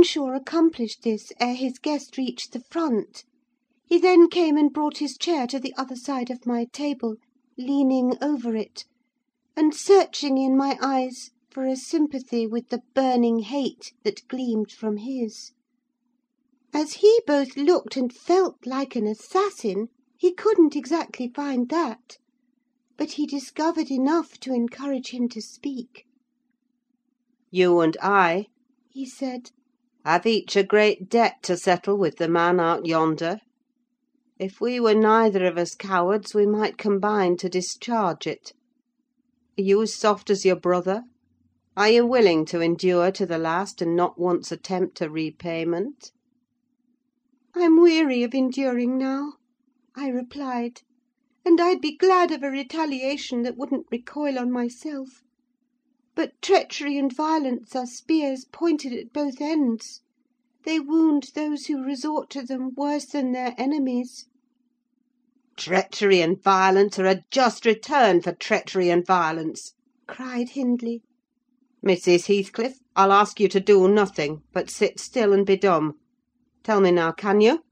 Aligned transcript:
Earnshaw 0.00 0.32
accomplished 0.34 1.02
this 1.02 1.30
ere 1.40 1.52
his 1.52 1.78
guest 1.78 2.16
reached 2.16 2.52
the 2.54 2.60
front: 2.70 3.22
he 3.84 3.98
then 3.98 4.30
came 4.30 4.56
and 4.56 4.72
brought 4.72 4.96
his 4.96 5.18
chair 5.18 5.46
to 5.48 5.58
the 5.60 5.74
other 5.76 5.94
side 5.94 6.30
of 6.30 6.46
my 6.46 6.64
table, 6.64 7.16
leaning 7.58 8.14
over 8.22 8.56
it, 8.56 8.86
and 9.54 9.74
searching 9.74 10.38
in 10.38 10.56
my 10.56 10.78
eyes 10.80 11.32
for 11.50 11.66
a 11.66 11.76
sympathy 11.76 12.46
with 12.46 12.70
the 12.70 12.80
burning 12.94 13.40
hate 13.40 13.92
that 14.02 14.26
gleamed 14.26 14.72
from 14.72 14.96
his. 14.96 15.52
As 16.72 16.94
he 17.04 17.20
both 17.26 17.54
looked 17.58 17.94
and 17.98 18.10
felt 18.10 18.56
like 18.64 18.96
an 18.96 19.06
assassin, 19.06 19.88
he 20.16 20.32
couldn't 20.32 20.74
exactly 20.76 21.28
find 21.28 21.68
that; 21.68 22.16
but 22.96 23.12
he 23.12 23.26
discovered 23.26 23.90
enough 23.90 24.40
to 24.40 24.54
encourage 24.54 25.10
him 25.10 25.28
to 25.28 25.42
speak. 25.42 26.06
"You 27.50 27.80
and 27.80 27.98
I," 28.00 28.46
he 28.88 29.04
said, 29.04 29.50
"have 30.02 30.24
each 30.24 30.56
a 30.56 30.62
great 30.62 31.10
debt 31.10 31.34
to 31.42 31.58
settle 31.58 31.94
with 31.98 32.16
the 32.16 32.26
man 32.26 32.58
out 32.58 32.86
yonder. 32.86 33.38
If 34.38 34.58
we 34.58 34.80
were 34.80 34.94
neither 34.94 35.44
of 35.44 35.58
us 35.58 35.74
cowards, 35.74 36.32
we 36.34 36.46
might 36.46 36.78
combine 36.78 37.36
to 37.36 37.50
discharge 37.50 38.26
it. 38.26 38.54
Are 39.58 39.62
you 39.62 39.82
as 39.82 39.94
soft 39.94 40.30
as 40.30 40.42
your 40.42 40.56
brother? 40.56 41.02
Are 41.76 41.90
you 41.90 42.06
willing 42.06 42.46
to 42.46 42.62
endure 42.62 43.10
to 43.12 43.26
the 43.26 43.36
last, 43.36 43.82
and 43.82 43.94
not 43.94 44.18
once 44.18 44.50
attempt 44.50 45.02
a 45.02 45.10
repayment?" 45.10 46.12
"I'm 47.54 47.78
weary 47.78 48.22
of 48.22 48.32
enduring 48.32 48.96
now," 48.96 49.34
I 49.94 50.08
replied; 50.08 50.80
"and 51.44 51.60
I'd 51.60 51.82
be 51.82 51.94
glad 51.94 52.30
of 52.30 52.42
a 52.42 52.50
retaliation 52.50 53.42
that 53.42 53.58
wouldn't 53.58 53.84
recoil 53.92 54.38
on 54.38 54.50
myself. 54.50 55.20
But 56.22 56.42
treachery 56.42 56.98
and 56.98 57.10
violence 57.10 57.74
are 57.74 57.86
spears 57.86 58.44
pointed 58.44 58.92
at 58.92 59.10
both 59.10 59.40
ends: 59.40 60.02
they 60.66 60.78
wound 60.78 61.30
those 61.34 61.64
who 61.64 61.82
resort 61.82 62.28
to 62.32 62.42
them 62.42 62.74
worse 62.76 63.06
than 63.06 63.32
their 63.32 63.54
enemies." 63.56 64.26
"Treachery 65.56 66.20
and 66.20 66.38
violence 66.38 66.98
are 66.98 67.06
a 67.06 67.22
just 67.30 67.64
return 67.64 68.20
for 68.20 68.34
treachery 68.34 68.90
and 68.90 69.06
violence!" 69.06 69.72
cried 70.06 70.50
Hindley. 70.50 71.02
"Mrs. 71.82 72.26
Heathcliff, 72.26 72.80
I'll 72.94 73.12
ask 73.12 73.40
you 73.40 73.48
to 73.48 73.58
do 73.58 73.88
nothing, 73.88 74.42
but 74.52 74.68
sit 74.68 75.00
still 75.00 75.32
and 75.32 75.46
be 75.46 75.56
dumb. 75.56 75.94
Tell 76.62 76.82
me 76.82 76.90
now, 76.90 77.12
can 77.12 77.40
you? 77.40 77.64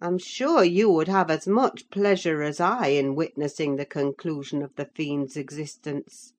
I'm 0.00 0.16
sure 0.16 0.64
you 0.64 0.90
would 0.90 1.08
have 1.08 1.30
as 1.30 1.46
much 1.46 1.90
pleasure 1.90 2.40
as 2.40 2.60
I 2.60 2.86
in 2.86 3.14
witnessing 3.14 3.76
the 3.76 3.84
conclusion 3.84 4.62
of 4.62 4.74
the 4.76 4.86
fiend's 4.86 5.36
existence. 5.36 6.32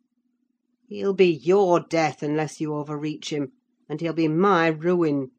He'll 0.90 1.14
be 1.14 1.32
your 1.34 1.80
death 1.80 2.22
unless 2.22 2.60
you 2.60 2.74
overreach 2.76 3.30
him, 3.32 3.54
and 3.88 4.02
he'll 4.02 4.12
be 4.12 4.28
my 4.28 4.68
ruin. 4.68 5.32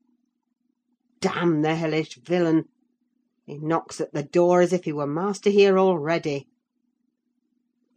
Damn 1.21 1.61
the 1.61 1.75
hellish 1.75 2.17
villain! 2.17 2.65
He 3.45 3.59
knocks 3.59 4.01
at 4.01 4.15
the 4.15 4.23
door 4.23 4.63
as 4.63 4.73
if 4.73 4.85
he 4.85 4.93
were 4.95 5.07
master 5.07 5.51
here 5.51 5.79
already. 5.79 6.49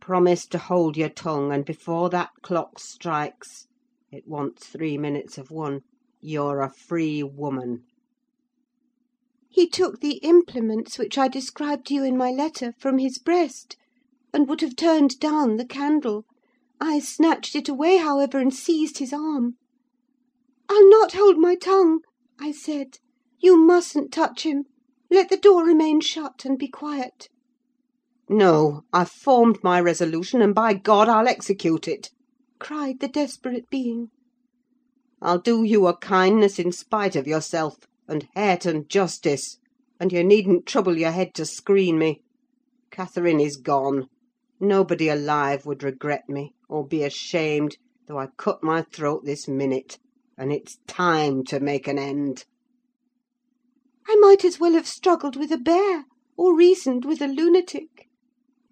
Promise 0.02 0.46
to 0.48 0.58
hold 0.58 0.98
your 0.98 1.08
tongue, 1.08 1.54
and 1.54 1.64
before 1.64 2.10
that 2.10 2.32
clock 2.42 2.80
strikes—it 2.80 4.28
wants 4.28 4.68
three 4.68 4.98
minutes 4.98 5.38
of 5.38 5.50
one—you're 5.50 6.60
a 6.60 6.70
free 6.70 7.24
woman." 7.24 7.86
He 9.48 9.70
took 9.70 10.02
the 10.02 10.18
implements 10.18 11.00
which 11.00 11.18
I 11.18 11.30
described 11.30 11.88
to 11.88 11.94
you 11.94 12.04
in 12.04 12.18
my 12.18 12.30
letter 12.30 12.74
from 12.78 12.98
his 12.98 13.18
breast, 13.18 13.78
and 14.34 14.50
would 14.50 14.60
have 14.60 14.76
turned 14.76 15.18
down 15.22 15.56
the 15.56 15.66
candle. 15.66 16.26
I 16.80 17.00
snatched 17.00 17.56
it 17.56 17.68
away, 17.70 17.98
however, 17.98 18.38
and 18.40 18.54
seized 18.54 19.00
his 19.00 19.12
arm. 19.12 19.56
"I'll 20.70 20.90
not 20.90 21.14
hold 21.14 21.38
my 21.38 21.56
tongue," 21.56 22.02
I 22.40 22.52
said. 22.52 22.98
"You 23.40 23.58
mustn't 23.58 24.12
touch 24.12 24.44
him. 24.44 24.66
Let 25.10 25.30
the 25.30 25.38
door 25.38 25.64
remain 25.66 26.02
shut, 26.02 26.46
and 26.46 26.58
be 26.58 26.68
quiet." 26.68 27.30
"No, 28.30 28.82
I've 28.94 29.10
formed 29.12 29.64
my 29.64 29.82
resolution, 29.82 30.42
and, 30.42 30.54
by 30.56 30.74
God, 30.76 31.10
I'll 31.10 31.28
execute 31.28 31.88
it!" 31.88 32.12
cried 32.60 33.00
the 33.00 33.08
desperate 33.08 33.70
being. 33.70 34.10
"I'll 35.22 35.40
do 35.42 35.64
you 35.64 35.88
a 35.88 35.98
kindness 35.98 36.58
in 36.60 36.72
spite 36.72 37.16
of 37.16 37.28
yourself, 37.28 37.78
and 38.08 38.28
Hareton 38.36 38.86
justice; 38.88 39.58
and 40.00 40.12
you 40.12 40.24
needn't 40.24 40.68
trouble 40.68 40.98
your 40.98 41.12
head 41.12 41.34
to 41.36 41.46
screen 41.46 41.98
me. 41.98 42.22
Catherine 42.92 43.40
is 43.40 43.58
gone: 43.58 44.08
nobody 44.60 45.10
alive 45.10 45.66
would 45.66 45.84
regret 45.84 46.28
me, 46.30 46.54
or 46.70 46.86
be 46.86 47.02
ashamed, 47.02 47.78
though 48.10 48.20
I 48.20 48.28
cut 48.36 48.62
my 48.62 48.82
throat 48.82 49.24
this 49.24 49.48
minute; 49.48 50.00
and 50.38 50.52
it's 50.52 50.80
time 50.86 51.46
to 51.46 51.62
make 51.62 51.88
an 51.88 51.98
end." 51.98 52.44
I 54.06 54.18
might 54.18 54.44
as 54.44 54.60
well 54.60 54.74
have 54.74 54.86
struggled 54.86 55.38
with 55.38 55.50
a 55.54 55.58
bear, 55.58 56.04
or 56.36 56.54
reasoned 56.54 57.06
with 57.06 57.22
a 57.22 57.28
lunatic. 57.30 58.10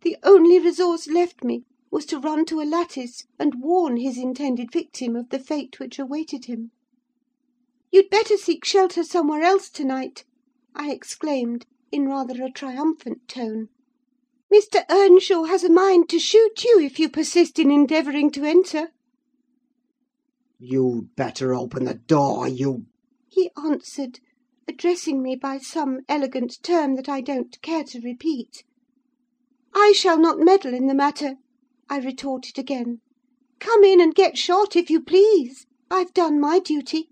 The 0.01 0.17
only 0.23 0.59
resource 0.59 1.07
left 1.07 1.41
me 1.45 1.63
was 1.89 2.05
to 2.07 2.19
run 2.19 2.43
to 2.47 2.59
a 2.59 2.67
lattice 2.67 3.23
and 3.39 3.61
warn 3.63 3.95
his 3.95 4.17
intended 4.17 4.73
victim 4.73 5.15
of 5.15 5.29
the 5.29 5.39
fate 5.39 5.79
which 5.79 5.97
awaited 5.97 6.45
him. 6.47 6.71
"You'd 7.93 8.09
better 8.09 8.35
seek 8.35 8.65
shelter 8.65 9.05
somewhere 9.05 9.41
else 9.43 9.69
to 9.69 9.85
night," 9.85 10.25
I 10.75 10.91
exclaimed, 10.91 11.65
in 11.93 12.07
rather 12.09 12.43
a 12.43 12.51
triumphant 12.51 13.29
tone. 13.29 13.69
"Mr. 14.53 14.85
Earnshaw 14.91 15.45
has 15.45 15.63
a 15.63 15.71
mind 15.71 16.07
to 16.07 16.19
shoot 16.19 16.63
you 16.63 16.79
if 16.79 16.99
you 16.99 17.09
persist 17.09 17.57
in 17.57 17.71
endeavouring 17.71 18.29
to 18.29 18.43
enter." 18.43 18.89
"You'd 20.59 21.15
better 21.15 21.55
open 21.55 21.85
the 21.85 21.95
door, 21.95 22.47
you—" 22.47 22.85
he 23.27 23.49
answered, 23.57 24.19
addressing 24.67 25.23
me 25.23 25.35
by 25.35 25.57
some 25.57 26.01
elegant 26.07 26.61
term 26.61 26.93
that 26.93 27.09
I 27.09 27.21
don't 27.21 27.59
care 27.63 27.83
to 27.85 27.99
repeat. 28.01 28.63
"I 29.73 29.93
shall 29.93 30.19
not 30.19 30.37
meddle 30.37 30.75
in 30.75 30.85
the 30.85 30.93
matter," 30.93 31.37
I 31.89 31.97
retorted 31.97 32.59
again. 32.59 33.01
"Come 33.59 33.83
in 33.83 33.99
and 33.99 34.13
get 34.13 34.37
shot, 34.37 34.75
if 34.75 34.91
you 34.91 35.01
please. 35.01 35.65
I've 35.89 36.13
done 36.13 36.39
my 36.39 36.59
duty." 36.59 37.09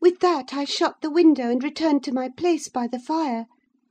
With 0.00 0.20
that 0.20 0.54
I 0.54 0.66
shut 0.66 1.00
the 1.02 1.10
window 1.10 1.50
and 1.50 1.64
returned 1.64 2.04
to 2.04 2.12
my 2.12 2.28
place 2.28 2.68
by 2.68 2.86
the 2.86 3.00
fire, 3.00 3.46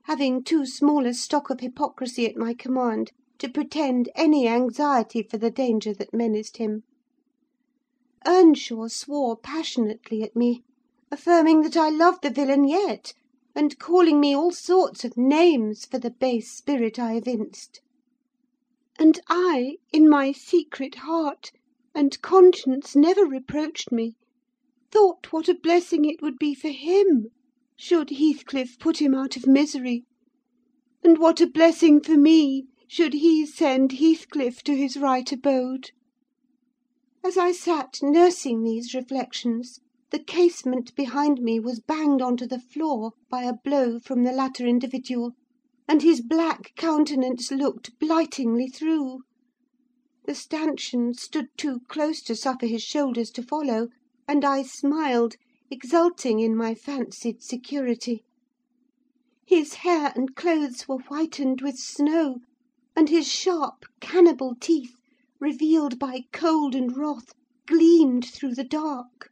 having 0.10 0.44
too 0.44 0.66
small 0.66 1.06
a 1.06 1.14
stock 1.14 1.52
of 1.52 1.60
hypocrisy 1.60 2.26
at 2.26 2.36
my 2.36 2.52
command 2.52 3.12
to 3.38 3.48
pretend 3.48 4.10
any 4.16 4.48
anxiety 4.48 5.22
for 5.22 5.38
the 5.38 5.52
danger 5.52 5.94
that 5.94 6.12
menaced 6.12 6.58
him. 6.58 6.82
Earnshaw 8.26 8.88
swore 8.88 9.38
passionately 9.38 10.24
at 10.24 10.36
me, 10.36 10.64
affirming 11.12 11.62
that 11.62 11.78
I 11.78 11.90
loved 11.90 12.24
the 12.24 12.32
villain 12.32 12.68
yet, 12.68 13.14
and 13.54 13.78
calling 13.78 14.20
me 14.20 14.36
all 14.36 14.50
sorts 14.50 15.06
of 15.06 15.16
names 15.16 15.86
for 15.86 16.00
the 16.00 16.10
base 16.10 16.52
spirit 16.52 16.98
I 16.98 17.14
evinced. 17.14 17.80
And 18.98 19.20
I, 19.28 19.78
in 19.94 20.10
my 20.10 20.32
secret 20.32 20.96
heart, 20.96 21.52
and 21.94 22.20
conscience 22.24 22.96
never 22.96 23.28
reproached 23.28 23.92
me, 23.92 24.16
thought 24.90 25.32
what 25.32 25.48
a 25.48 25.54
blessing 25.54 26.04
it 26.06 26.20
would 26.20 26.40
be 26.40 26.56
for 26.56 26.70
him 26.70 27.30
should 27.82 28.10
Heathcliff 28.10 28.78
put 28.78 29.02
him 29.02 29.16
out 29.16 29.38
of 29.38 29.48
misery; 29.48 30.04
and 31.02 31.18
what 31.18 31.40
a 31.40 31.48
blessing 31.48 32.02
for 32.02 32.18
me 32.18 32.66
should 32.90 33.14
he 33.14 33.46
send 33.46 33.94
Heathcliff 33.94 34.62
to 34.64 34.76
his 34.76 34.98
right 34.98 35.32
abode. 35.32 35.92
As 37.24 37.38
I 37.38 37.54
sat 37.54 38.00
nursing 38.04 38.64
these 38.64 38.94
reflections, 38.94 39.80
the 40.12 40.20
casement 40.22 40.94
behind 40.96 41.40
me 41.42 41.58
was 41.58 41.80
banged 41.80 42.22
on 42.22 42.36
to 42.36 42.46
the 42.46 42.60
floor 42.60 43.14
by 43.30 43.44
a 43.44 43.54
blow 43.54 43.98
from 43.98 44.24
the 44.24 44.34
latter 44.34 44.68
individual, 44.68 45.32
and 45.88 46.02
his 46.02 46.20
black 46.20 46.74
countenance 46.76 47.50
looked 47.50 47.98
blightingly 47.98 48.68
through. 48.68 49.22
The 50.26 50.36
stanchion 50.36 51.14
stood 51.14 51.48
too 51.56 51.80
close 51.88 52.22
to 52.24 52.36
suffer 52.36 52.66
his 52.66 52.84
shoulders 52.84 53.32
to 53.32 53.42
follow, 53.42 53.88
and 54.28 54.44
I 54.44 54.64
smiled, 54.64 55.38
exulting 55.72 56.40
in 56.40 56.56
my 56.56 56.74
fancied 56.74 57.42
security. 57.44 58.24
His 59.46 59.76
hair 59.76 60.12
and 60.16 60.36
clothes 60.36 60.88
were 60.88 61.00
whitened 61.00 61.62
with 61.62 61.78
snow, 61.78 62.40
and 62.96 63.10
his 63.10 63.28
sharp, 63.28 63.86
cannibal 64.00 64.56
teeth, 64.60 64.96
revealed 65.40 65.98
by 65.98 66.26
cold 66.32 66.76
and 66.76 66.96
wrath, 66.96 67.34
gleamed 67.66 68.26
through 68.26 68.56
the 68.56 68.64
dark. 68.64 69.32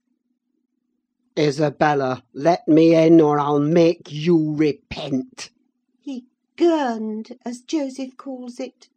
"Isabella, 1.38 2.24
let 2.34 2.68
me 2.68 2.96
in, 2.96 3.22
or 3.22 3.40
I'll 3.40 3.60
make 3.60 4.12
you 4.12 4.56
repent!" 4.56 5.52
He 6.00 6.26
"gurned," 6.56 7.38
as 7.46 7.62
Joseph 7.62 8.18
calls 8.18 8.60
it. 8.60 8.90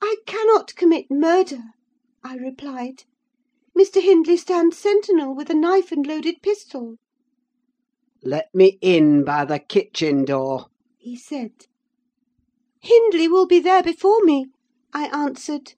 "I 0.00 0.16
cannot 0.26 0.76
commit 0.76 1.10
murder," 1.10 1.74
I 2.22 2.36
replied. 2.36 3.04
Mr. 3.78 4.02
Hindley 4.02 4.36
stands 4.36 4.76
sentinel 4.76 5.32
with 5.32 5.48
a 5.50 5.54
knife 5.54 5.92
and 5.92 6.04
loaded 6.04 6.42
pistol." 6.42 6.96
"Let 8.24 8.52
me 8.52 8.76
in 8.80 9.22
by 9.22 9.44
the 9.44 9.60
kitchen 9.60 10.24
door," 10.24 10.66
he 10.96 11.14
said. 11.16 11.52
"Hindley 12.82 13.28
will 13.28 13.46
be 13.46 13.60
there 13.60 13.84
before 13.84 14.24
me," 14.24 14.46
I 14.92 15.06
answered; 15.16 15.74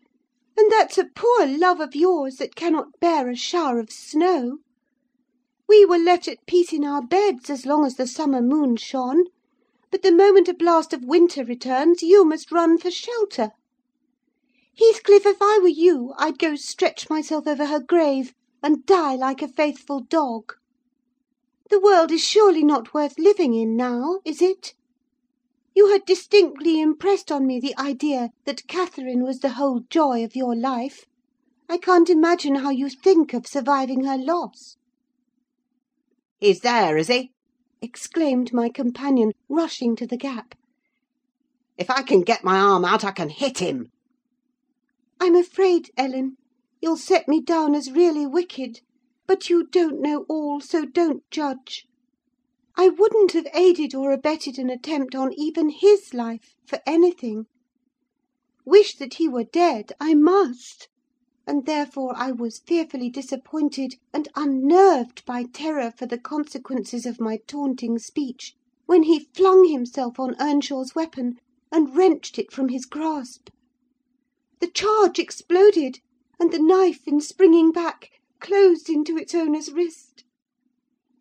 "and 0.57 0.73
that's 0.73 0.97
a 0.97 1.11
poor 1.15 1.45
love 1.47 1.79
of 1.79 1.95
yours 1.95 2.37
that 2.37 2.55
cannot 2.57 2.99
bear 3.01 3.29
a 3.29 3.37
shower 3.37 3.79
of 3.79 3.93
snow. 3.93 4.61
We 5.69 5.85
were 5.85 5.99
left 5.99 6.27
at 6.27 6.47
peace 6.47 6.73
in 6.73 6.87
our 6.87 7.03
beds 7.07 7.51
as 7.51 7.67
long 7.67 7.85
as 7.85 7.97
the 7.97 8.07
summer 8.07 8.41
moon 8.41 8.77
shone; 8.77 9.25
but 9.91 10.01
the 10.01 10.11
moment 10.11 10.49
a 10.49 10.55
blast 10.55 10.95
of 10.95 11.05
winter 11.05 11.45
returns, 11.45 12.01
you 12.03 12.25
must 12.25 12.51
run 12.51 12.79
for 12.79 12.91
shelter. 12.91 13.51
Heathcliff, 14.81 15.27
if 15.27 15.43
I 15.43 15.59
were 15.61 15.69
you, 15.69 16.15
I'd 16.17 16.39
go 16.39 16.57
stretch 16.57 17.11
myself 17.11 17.47
over 17.47 17.67
her 17.67 17.81
grave, 17.81 18.33
and 18.63 18.87
die 18.87 19.15
like 19.15 19.43
a 19.43 19.49
faithful 19.49 20.01
dog. 20.01 20.55
The 21.69 21.79
world 21.79 22.11
is 22.11 22.27
surely 22.27 22.65
not 22.65 22.95
worth 22.95 23.19
living 23.19 23.53
in 23.53 23.77
now, 23.77 24.21
is 24.25 24.41
it? 24.41 24.73
You 25.77 25.93
had 25.93 26.07
distinctly 26.07 26.81
impressed 26.81 27.31
on 27.31 27.47
me 27.47 27.61
the 27.61 27.77
idea 27.79 28.31
that 28.47 28.67
Catherine 28.69 29.23
was 29.23 29.41
the 29.41 29.51
whole 29.51 29.81
joy 29.91 30.25
of 30.25 30.35
your 30.35 30.57
life. 30.57 31.05
I 31.69 31.77
can't 31.77 32.09
imagine 32.09 32.55
how 32.55 32.71
you 32.71 32.89
think 32.89 33.35
of 33.35 33.47
surviving 33.47 34.05
her 34.05 34.17
loss." 34.17 34.79
"He's 36.39 36.61
there, 36.61 36.97
is 36.97 37.09
he?" 37.09 37.33
exclaimed 37.83 38.55
my 38.55 38.71
companion, 38.71 39.33
rushing 39.47 39.95
to 39.97 40.07
the 40.07 40.17
gap. 40.17 40.55
"If 41.77 41.91
I 41.91 42.03
can 42.03 42.23
get 42.23 42.45
my 42.45 42.59
arm 42.59 42.87
out, 42.87 43.05
I 43.05 43.11
can 43.11 43.29
hit 43.29 43.59
him." 43.59 43.93
"I'm 45.23 45.37
afraid, 45.37 45.91
Ellen, 45.99 46.39
you'll 46.81 46.97
set 46.97 47.29
me 47.29 47.43
down 47.43 47.75
as 47.75 47.93
really 47.93 48.25
wicked; 48.27 48.81
but 49.27 49.51
you 49.51 49.67
don't 49.67 50.01
know 50.01 50.25
all, 50.31 50.63
so 50.63 50.87
don't 50.87 51.23
judge. 51.31 51.85
I 52.75 52.89
wouldn't 52.89 53.33
have 53.33 53.47
aided 53.53 53.95
or 53.95 54.13
abetted 54.13 54.59
an 54.59 54.71
attempt 54.71 55.15
on 55.15 55.35
even 55.35 55.69
his 55.69 56.15
life 56.15 56.55
for 56.67 56.81
anything. 56.87 57.45
Wish 58.65 58.97
that 58.97 59.13
he 59.21 59.29
were 59.29 59.45
dead, 59.45 59.93
I 60.01 60.15
must; 60.15 60.89
and 61.47 61.67
therefore 61.67 62.15
I 62.17 62.33
was 62.33 62.61
fearfully 62.67 63.11
disappointed 63.11 63.97
and 64.15 64.27
unnerved 64.35 65.27
by 65.27 65.43
terror 65.45 65.93
for 65.99 66.07
the 66.07 66.19
consequences 66.19 67.05
of 67.05 67.21
my 67.21 67.41
taunting 67.47 67.99
speech, 67.99 68.55
when 68.87 69.03
he 69.03 69.29
flung 69.35 69.69
himself 69.69 70.19
on 70.19 70.35
Earnshaw's 70.41 70.95
weapon, 70.95 71.37
and 71.71 71.95
wrenched 71.95 72.39
it 72.39 72.51
from 72.51 72.71
his 72.71 72.87
grasp. 72.87 73.51
The 74.61 74.69
charge 74.69 75.19
exploded, 75.19 76.01
and 76.39 76.53
the 76.53 76.59
knife, 76.59 77.09
in 77.09 77.23
springing 77.23 77.73
back, 77.73 78.11
closed 78.41 78.91
into 78.91 79.17
its 79.17 79.35
owner's 79.35 79.73
wrist. 79.73 80.25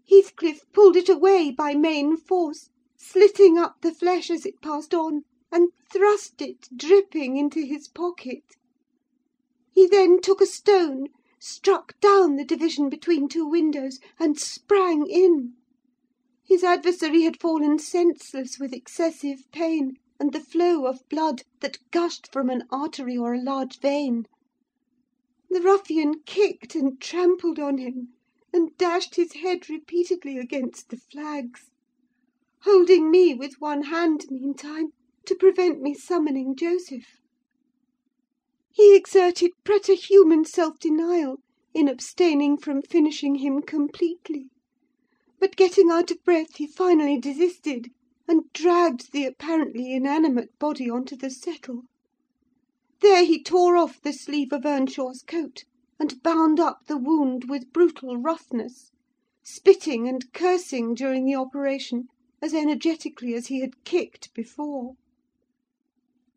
Heathcliff 0.09 0.65
pulled 0.74 0.97
it 0.97 1.07
away 1.07 1.50
by 1.50 1.74
main 1.74 2.18
force, 2.18 2.69
slitting 2.97 3.57
up 3.57 3.81
the 3.81 3.94
flesh 3.94 4.30
as 4.30 4.45
it 4.45 4.62
passed 4.62 4.94
on, 4.94 5.24
and 5.51 5.71
thrust 5.89 6.41
it, 6.41 6.68
dripping, 6.75 7.38
into 7.38 7.62
his 7.62 7.88
pocket. 7.88 8.44
He 9.71 9.88
then 9.88 10.19
took 10.19 10.41
a 10.41 10.45
stone, 10.45 11.07
struck 11.39 11.97
down 12.01 12.36
the 12.36 12.44
division 12.44 12.89
between 12.89 13.30
two 13.30 13.45
windows, 13.45 14.00
and 14.19 14.38
sprang 14.38 15.07
in. 15.07 15.53
His 16.44 16.63
adversary 16.63 17.21
had 17.21 17.39
fallen 17.39 17.80
senseless 17.80 18.59
with 18.59 18.74
excessive 18.74 19.50
pain, 19.53 19.97
and 20.19 20.33
the 20.33 20.42
flow 20.42 20.86
of 20.86 21.07
blood 21.07 21.44
that 21.62 21.77
gushed 21.92 22.30
from 22.33 22.50
an 22.50 22.63
artery 22.69 23.16
or 23.18 23.33
a 23.33 23.42
large 23.42 23.80
vein. 23.80 24.25
The 25.50 25.62
ruffian 25.62 26.24
kicked 26.25 26.75
and 26.75 27.00
trampled 27.00 27.57
on 27.57 27.77
him, 27.77 28.10
and 28.51 28.75
dashed 28.77 29.16
his 29.16 29.31
head 29.36 29.69
repeatedly 29.69 30.38
against 30.38 30.89
the 30.89 30.98
flags; 30.98 31.69
holding 32.63 33.10
me 33.10 33.33
with 33.33 33.62
one 33.62 33.83
hand, 33.83 34.25
meantime, 34.30 34.89
to 35.25 35.36
prevent 35.36 35.80
me 35.81 35.94
summoning 35.94 36.54
Joseph. 36.54 37.22
He 38.74 38.98
exerted 38.98 39.51
preterhuman 39.63 40.44
self–denial 40.44 41.38
in 41.74 41.88
abstaining 41.88 42.57
from 42.57 42.81
finishing 42.81 43.36
him 43.36 43.62
completely; 43.62 44.50
but 45.39 45.56
getting 45.56 45.89
out 45.89 46.12
of 46.12 46.22
breath, 46.25 46.57
he 46.57 46.68
finally 46.68 47.18
desisted, 47.18 47.92
and 48.31 48.44
dragged 48.54 49.12
the 49.12 49.26
apparently 49.26 49.92
inanimate 49.92 50.52
body 50.60 50.88
on 50.88 51.04
to 51.04 51.16
the 51.16 51.31
settle. 51.31 51.86
There 53.02 53.26
he 53.26 53.42
tore 53.42 53.76
off 53.76 54.00
the 54.00 54.14
sleeve 54.14 54.54
of 54.54 54.68
Earnshaw's 54.68 55.24
coat, 55.24 55.64
and 56.00 56.22
bound 56.22 56.60
up 56.60 56.81
the 56.86 56.96
wound 57.00 57.46
with 57.50 57.74
brutal 57.74 58.18
roughness; 58.18 58.92
spitting 59.44 60.08
and 60.08 60.31
cursing 60.31 60.94
during 60.94 61.26
the 61.26 61.34
operation 61.34 62.08
as 62.40 62.54
energetically 62.54 63.34
as 63.34 63.48
he 63.48 63.62
had 63.62 63.84
kicked 63.84 64.32
before. 64.36 64.94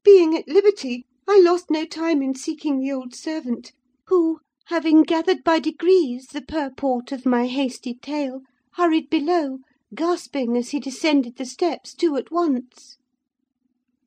Being 0.03 0.35
at 0.35 0.49
liberty, 0.49 1.05
I 1.29 1.41
lost 1.41 1.71
no 1.71 1.85
time 1.85 2.23
in 2.23 2.35
seeking 2.35 2.79
the 2.81 2.91
old 2.91 3.15
servant, 3.15 3.73
who, 4.07 4.41
having 4.69 5.03
gathered 5.03 5.45
by 5.45 5.59
degrees 5.59 6.29
the 6.29 6.41
purport 6.41 7.13
of 7.13 7.27
my 7.27 7.49
hasty 7.49 7.93
tale, 7.93 8.41
hurried 8.77 9.11
below, 9.11 9.59
gasping 9.95 10.57
as 10.57 10.71
he 10.71 10.81
descended 10.81 11.37
the 11.37 11.45
steps 11.45 11.93
two 11.93 12.17
at 12.17 12.31
once. 12.31 12.97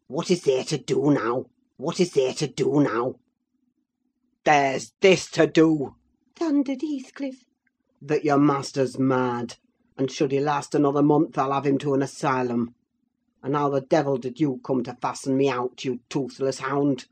"What 0.08 0.32
is 0.32 0.42
there 0.42 0.64
to 0.64 0.80
do 0.80 1.12
now? 1.12 1.46
What 1.78 2.00
is 2.00 2.14
there 2.14 2.34
to 2.34 2.48
do 2.48 2.82
now?" 2.82 3.16
"There's 4.46 4.94
this 5.02 5.30
to 5.32 5.46
do," 5.46 5.94
thundered 6.36 6.82
Heathcliff. 6.82 7.46
"that 8.02 8.26
your 8.26 8.40
master's 8.40 8.98
mad, 8.98 9.58
and 9.96 10.10
should 10.10 10.32
he 10.32 10.40
last 10.40 10.74
another 10.74 11.04
month 11.04 11.38
I'll 11.38 11.52
have 11.52 11.68
him 11.68 11.78
to 11.80 11.94
an 11.94 12.02
asylum. 12.02 12.74
And 13.44 13.56
how 13.56 13.70
the 13.70 13.82
devil 13.82 14.18
did 14.18 14.40
you 14.40 14.60
come 14.64 14.84
to 14.86 14.96
fasten 14.96 15.38
me 15.38 15.50
out, 15.50 15.86
you 15.86 16.00
toothless 16.10 16.60
hound? 16.60 17.06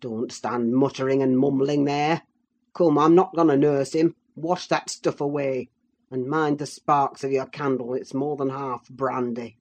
Don't 0.00 0.32
stand 0.32 0.74
muttering 0.74 1.22
and 1.22 1.38
mumbling 1.38 1.84
there. 1.84 2.22
Come, 2.74 2.98
I'm 2.98 3.14
not 3.14 3.36
going 3.36 3.48
to 3.48 3.56
nurse 3.56 3.92
him: 3.92 4.16
wash 4.34 4.66
that 4.66 4.90
stuff 4.90 5.20
away, 5.20 5.70
and 6.12 6.26
mind 6.26 6.58
the 6.58 6.66
sparks 6.66 7.22
of 7.22 7.30
your 7.30 7.46
candle, 7.46 7.94
it's 7.94 8.12
more 8.12 8.36
than 8.36 8.48
half 8.48 8.88
brandy." 8.88 9.56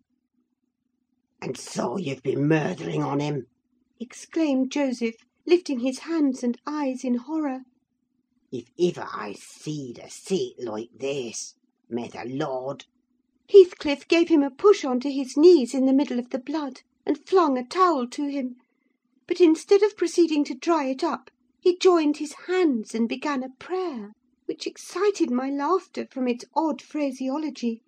"And 1.40 1.56
so 1.56 1.96
you've 1.96 2.24
been 2.24 2.48
murthering 2.48 3.04
on 3.04 3.20
him!" 3.20 3.46
exclaimed 4.00 4.72
Joseph, 4.72 5.18
lifting 5.46 5.82
his 5.82 6.00
hands 6.00 6.42
and 6.42 6.60
eyes 6.66 7.04
in 7.04 7.16
horror. 7.16 7.66
"If 8.52 8.72
iver 8.82 9.08
I 9.14 9.34
seed 9.34 10.00
a 10.00 10.10
sight 10.10 10.56
like 10.58 10.90
this, 10.98 11.54
may 11.88 12.08
the 12.08 12.26
Lord—" 12.26 12.86
Heathcliff 13.48 14.08
gave 14.08 14.30
him 14.30 14.42
a 14.42 14.50
push 14.50 14.84
on 14.84 15.00
to 15.02 15.12
his 15.12 15.38
knees 15.38 15.76
in 15.76 15.86
the 15.86 15.94
middle 15.94 16.18
of 16.18 16.32
the 16.32 16.40
blood, 16.40 16.82
and 17.06 17.28
flung 17.28 17.60
a 17.60 17.64
towel 17.68 18.08
to 18.08 18.26
him; 18.26 18.56
but 19.28 19.40
instead 19.40 19.84
of 19.84 19.96
proceeding 19.96 20.44
to 20.46 20.56
dry 20.56 20.86
it 20.86 21.04
up, 21.04 21.30
he 21.60 21.78
joined 21.78 22.18
his 22.18 22.34
hands 22.48 22.96
and 22.96 23.08
began 23.08 23.44
a 23.44 23.50
prayer, 23.60 24.14
which 24.50 24.66
excited 24.66 25.30
my 25.30 25.48
laughter 25.48 26.08
from 26.10 26.28
its 26.28 26.44
odd 26.56 26.82
phraseology. 26.82 27.84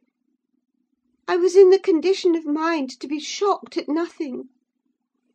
I 1.28 1.36
was 1.36 1.56
in 1.56 1.72
the 1.72 1.80
condition 1.80 2.36
of 2.36 2.46
mind 2.46 2.92
to 3.00 3.08
be 3.08 3.20
shocked 3.20 3.78
at 3.78 3.90
nothing. 3.90 4.48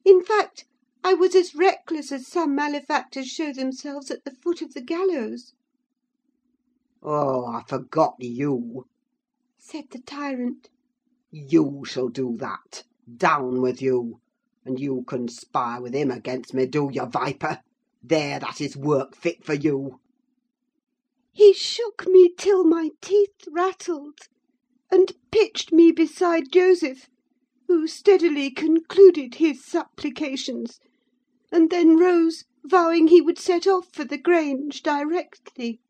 In 0.04 0.22
fact, 0.22 0.66
I 1.02 1.14
was 1.14 1.34
as 1.34 1.52
reckless 1.52 2.12
as 2.12 2.28
some 2.28 2.54
malefactors 2.54 3.26
show 3.26 3.52
themselves 3.52 4.08
at 4.08 4.24
the 4.24 4.30
foot 4.30 4.62
of 4.62 4.72
the 4.72 4.80
gallows. 4.80 5.52
"Oh, 7.02 7.44
I 7.44 7.64
forgot 7.66 8.14
you!" 8.20 8.86
said 9.58 9.86
the 9.90 9.98
tyrant. 10.02 10.68
"You 11.32 11.82
shall 11.84 12.08
do 12.08 12.36
that: 12.36 12.84
down 13.12 13.60
with 13.60 13.82
you! 13.82 14.20
And 14.64 14.78
you 14.78 15.02
conspire 15.08 15.82
with 15.82 15.92
him 15.92 16.12
against 16.12 16.54
me, 16.54 16.66
do 16.66 16.88
you, 16.92 17.04
viper? 17.06 17.62
There, 18.00 18.38
that 18.38 18.60
is 18.60 18.76
work 18.76 19.16
fit 19.16 19.44
for 19.44 19.54
you!" 19.54 19.98
He 21.36 21.52
shook 21.52 22.06
me 22.08 22.30
till 22.34 22.64
my 22.64 22.92
teeth 23.02 23.46
rattled, 23.50 24.20
and 24.90 25.12
pitched 25.30 25.70
me 25.70 25.92
beside 25.92 26.50
Joseph, 26.50 27.10
who 27.66 27.86
steadily 27.86 28.50
concluded 28.50 29.34
his 29.34 29.62
supplications 29.62 30.80
and 31.52 31.68
then 31.68 31.98
rose, 31.98 32.44
vowing 32.64 33.08
he 33.08 33.20
would 33.20 33.38
set 33.38 33.66
off 33.66 33.92
for 33.92 34.02
the 34.02 34.16
Grange 34.16 34.82
directly. 34.82 35.82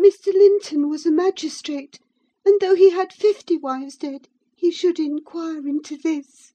Mr. 0.00 0.32
Linton 0.32 0.88
was 0.88 1.04
a 1.04 1.10
magistrate, 1.10 1.98
and 2.44 2.60
though 2.60 2.76
he 2.76 2.90
had 2.90 3.12
fifty 3.12 3.56
wives 3.56 3.96
dead, 3.96 4.28
he 4.54 4.70
should 4.70 5.00
inquire 5.00 5.66
into 5.66 5.96
this. 5.96 6.52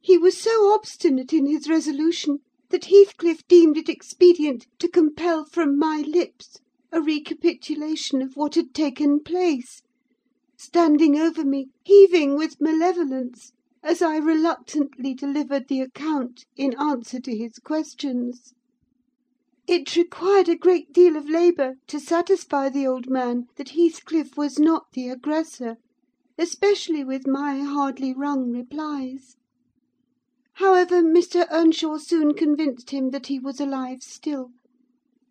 He 0.00 0.16
was 0.16 0.36
so 0.40 0.72
obstinate 0.72 1.32
in 1.32 1.46
his 1.46 1.68
resolution 1.68 2.42
that 2.70 2.86
Heathcliff 2.86 3.46
deemed 3.48 3.76
it 3.76 3.88
expedient 3.88 4.66
to 4.78 4.88
compel 4.88 5.44
from 5.44 5.78
my 5.78 6.00
lips 6.06 6.60
a 6.92 7.00
recapitulation 7.00 8.22
of 8.22 8.36
what 8.36 8.54
had 8.54 8.74
taken 8.74 9.20
place, 9.20 9.82
standing 10.56 11.18
over 11.18 11.44
me, 11.44 11.68
heaving 11.82 12.36
with 12.36 12.60
malevolence, 12.60 13.52
as 13.82 14.02
I 14.02 14.16
reluctantly 14.18 15.14
delivered 15.14 15.68
the 15.68 15.80
account 15.80 16.44
in 16.56 16.74
answer 16.78 17.20
to 17.20 17.36
his 17.36 17.58
questions. 17.58 18.52
It 19.66 19.96
required 19.96 20.48
a 20.48 20.56
great 20.56 20.92
deal 20.92 21.16
of 21.16 21.28
labour 21.28 21.74
to 21.86 22.00
satisfy 22.00 22.68
the 22.68 22.86
old 22.86 23.08
man 23.08 23.46
that 23.56 23.70
Heathcliff 23.70 24.36
was 24.36 24.58
not 24.58 24.92
the 24.92 25.08
aggressor, 25.08 25.76
especially 26.38 27.04
with 27.04 27.26
my 27.26 27.60
hardly 27.60 28.14
wrung 28.14 28.50
replies. 28.50 29.36
However, 30.58 31.04
Mr. 31.04 31.46
Earnshaw 31.52 31.98
soon 31.98 32.34
convinced 32.34 32.90
him 32.90 33.10
that 33.10 33.28
he 33.28 33.38
was 33.38 33.60
alive 33.60 34.02
still, 34.02 34.50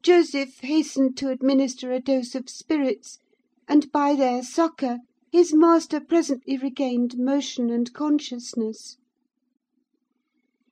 Joseph 0.01 0.61
hastened 0.61 1.17
to 1.17 1.27
administer 1.27 1.91
a 1.91 1.99
dose 1.99 2.33
of 2.33 2.49
spirits, 2.49 3.19
and 3.67 3.91
by 3.91 4.15
their 4.15 4.41
succour 4.41 4.99
his 5.29 5.53
master 5.53 5.99
presently 5.99 6.57
regained 6.57 7.17
motion 7.17 7.69
and 7.69 7.91
consciousness. 7.91 8.95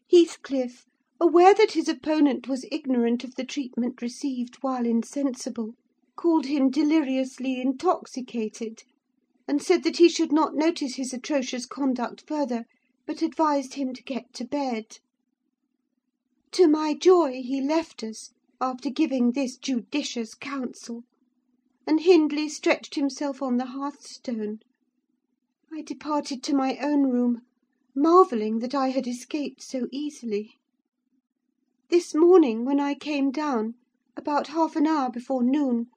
Heathcliff, 0.09 0.85
aware 1.19 1.53
that 1.53 1.73
his 1.73 1.89
opponent 1.89 2.47
was 2.47 2.65
ignorant 2.71 3.25
of 3.25 3.35
the 3.35 3.43
treatment 3.43 4.01
received 4.01 4.55
while 4.61 4.85
insensible, 4.85 5.73
called 6.15 6.45
him 6.45 6.69
deliriously 6.69 7.59
intoxicated, 7.59 8.83
and 9.49 9.61
said 9.61 9.83
that 9.83 9.97
he 9.97 10.07
should 10.07 10.31
not 10.31 10.55
notice 10.55 10.95
his 10.95 11.11
atrocious 11.11 11.65
conduct 11.65 12.23
further, 12.25 12.63
but 13.07 13.21
advised 13.21 13.75
him 13.75 13.93
to 13.93 14.01
get 14.01 14.33
to 14.33 14.43
bed. 14.43 14.97
To 16.53 16.67
my 16.67 16.95
joy 16.95 17.43
he 17.43 17.61
left 17.61 18.01
us, 18.03 18.31
after 18.59 18.89
giving 18.89 19.33
this 19.33 19.57
judicious 19.57 20.33
counsel; 20.33 21.03
and 21.85 21.99
Hindley 21.99 22.49
stretched 22.49 22.95
himself 22.95 23.43
on 23.43 23.57
the 23.57 23.67
hearthstone. 23.67 24.57
I 25.71 25.83
departed 25.83 26.41
to 26.45 26.55
my 26.55 26.77
own 26.79 27.03
room, 27.03 27.43
marvelling 27.93 28.57
that 28.57 28.73
I 28.73 28.87
had 28.87 29.05
escaped 29.05 29.61
so 29.61 29.87
easily. 29.91 30.55
This 31.91 32.15
morning, 32.15 32.65
when 32.65 32.79
I 32.79 32.95
came 32.95 33.29
down, 33.29 33.75
about 34.17 34.47
half 34.47 34.75
an 34.75 34.87
hour 34.87 35.11
before 35.11 35.43
noon, 35.43 35.91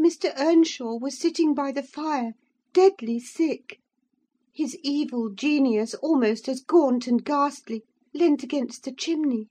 Mr. 0.00 0.32
Earnshaw 0.38 0.96
was 0.96 1.18
sitting 1.20 1.52
by 1.52 1.70
the 1.70 1.82
fire, 1.82 2.32
deadly 2.72 3.20
sick; 3.20 3.78
his 4.56 4.74
evil 4.82 5.28
genius, 5.28 5.92
almost 5.96 6.48
as 6.48 6.62
gaunt 6.62 7.06
and 7.06 7.26
ghastly, 7.26 7.82
leant 8.14 8.42
against 8.42 8.84
the 8.84 8.90
chimney. 8.90 9.48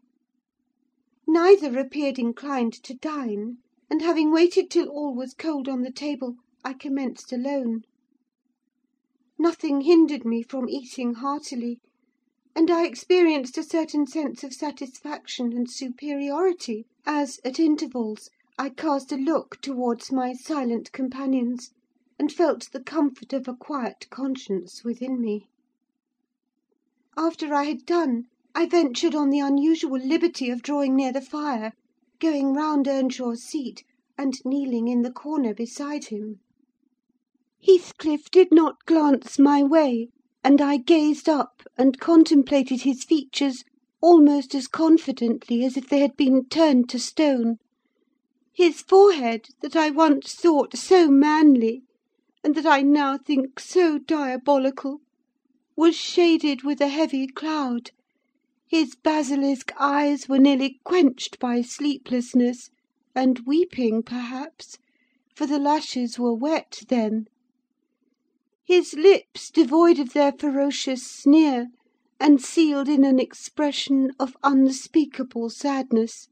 Neither 1.28 1.78
appeared 1.78 2.18
inclined 2.18 2.74
to 2.82 2.96
dine; 2.96 3.58
and 3.88 4.02
having 4.02 4.32
waited 4.32 4.72
till 4.72 4.88
all 4.90 5.14
was 5.14 5.36
cold 5.36 5.70
on 5.70 5.84
the 5.84 5.92
table, 5.92 6.38
I 6.64 6.74
commenced 6.74 7.32
alone. 7.32 7.84
Nothing 9.38 9.82
hindered 9.82 10.26
me 10.26 10.42
from 10.42 10.68
eating 10.68 11.14
heartily; 11.14 11.82
and 12.56 12.72
I 12.72 12.88
experienced 12.88 13.60
a 13.60 13.64
certain 13.64 14.08
sense 14.08 14.44
of 14.44 14.56
satisfaction 14.56 15.54
and 15.54 15.70
superiority, 15.70 16.88
as, 17.06 17.40
at 17.46 17.60
intervals, 17.60 18.32
I 18.58 18.70
cast 18.70 19.12
a 19.12 19.18
look 19.18 19.62
towards 19.62 20.12
my 20.12 20.34
silent 20.34 20.92
companions, 20.92 21.70
and 22.18 22.32
felt 22.32 22.72
the 22.72 22.82
comfort 22.82 23.34
of 23.34 23.48
a 23.48 23.54
quiet 23.54 24.10
conscience 24.10 24.84
within 24.84 25.20
me. 25.20 25.48
After 27.18 27.54
I 27.54 27.66
had 27.66 27.86
done, 27.86 28.26
I 28.54 28.66
ventured 28.66 29.14
on 29.14 29.30
the 29.30 29.40
unusual 29.40 30.00
liberty 30.00 30.50
of 30.50 30.64
drawing 30.64 30.96
near 30.96 31.12
the 31.12 31.22
fire, 31.22 31.74
going 32.20 32.54
round 32.54 32.88
Earnshaw's 32.88 33.44
seat, 33.44 33.84
and 34.18 34.34
kneeling 34.46 34.88
in 34.88 35.02
the 35.02 35.12
corner 35.12 35.54
beside 35.54 36.06
him. 36.06 36.40
Heathcliff 37.62 38.32
did 38.32 38.48
not 38.52 38.86
glance 38.86 39.38
my 39.38 39.62
way, 39.62 40.08
and 40.42 40.62
I 40.62 40.78
gazed 40.78 41.28
up 41.28 41.64
and 41.78 42.00
contemplated 42.00 42.82
his 42.84 43.04
features 43.04 43.66
almost 44.02 44.56
as 44.56 44.68
confidently 44.68 45.66
as 45.66 45.76
if 45.76 45.90
they 45.90 46.00
had 46.00 46.16
been 46.16 46.46
turned 46.46 46.88
to 46.90 47.00
stone. 47.00 47.58
His 48.54 48.82
forehead, 48.82 49.48
that 49.62 49.76
I 49.76 49.90
once 49.90 50.34
thought 50.34 50.78
so 50.78 51.10
manly, 51.10 51.84
and 52.46 52.54
that 52.54 52.68
I 52.68 52.84
now 52.84 53.18
think 53.18 53.60
so 53.60 53.98
diabolical, 53.98 55.00
was 55.76 55.96
shaded 55.96 56.62
with 56.62 56.80
a 56.80 56.90
heavy 56.90 57.26
cloud; 57.26 57.90
his 58.68 58.94
basilisk 58.96 59.72
eyes 59.80 60.30
were 60.30 60.38
nearly 60.38 60.80
quenched 60.84 61.40
by 61.40 61.64
sleeplessness, 61.64 62.70
and 63.16 63.40
weeping, 63.48 64.04
perhaps, 64.04 64.78
for 65.36 65.48
the 65.48 65.58
lashes 65.58 66.20
were 66.20 66.36
wet 66.36 66.84
then. 66.88 67.26
His 68.64 68.94
lips 68.94 69.50
devoid 69.50 69.98
of 69.98 70.14
their 70.14 70.32
ferocious 70.32 71.02
sneer, 71.02 71.70
and 72.20 72.40
sealed 72.40 72.88
in 72.88 73.04
an 73.04 73.18
expression 73.20 74.12
of 74.20 74.38
unspeakable 74.44 75.50
sadness. 75.50 76.28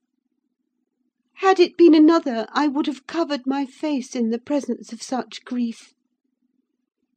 Had 1.37 1.59
it 1.59 1.75
been 1.75 1.95
another, 1.95 2.45
I 2.51 2.67
would 2.67 2.85
have 2.85 3.07
covered 3.07 3.47
my 3.47 3.65
face 3.65 4.15
in 4.15 4.29
the 4.29 4.37
presence 4.39 4.93
of 4.93 5.01
such 5.01 5.43
grief. 5.43 5.92